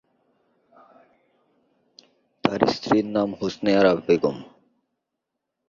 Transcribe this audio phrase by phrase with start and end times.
[2.43, 4.37] তার স্ত্রীর নাম হোসনে আরা বেগম।